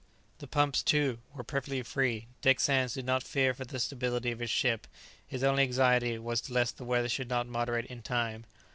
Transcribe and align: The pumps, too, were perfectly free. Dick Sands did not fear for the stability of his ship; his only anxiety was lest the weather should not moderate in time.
The 0.39 0.47
pumps, 0.47 0.81
too, 0.81 1.19
were 1.35 1.43
perfectly 1.43 1.83
free. 1.83 2.25
Dick 2.41 2.59
Sands 2.59 2.95
did 2.95 3.05
not 3.05 3.21
fear 3.21 3.53
for 3.53 3.65
the 3.65 3.79
stability 3.79 4.31
of 4.31 4.39
his 4.39 4.49
ship; 4.49 4.87
his 5.27 5.43
only 5.43 5.61
anxiety 5.61 6.17
was 6.17 6.49
lest 6.49 6.77
the 6.77 6.85
weather 6.85 7.07
should 7.07 7.29
not 7.29 7.45
moderate 7.45 7.85
in 7.85 8.01
time. 8.01 8.45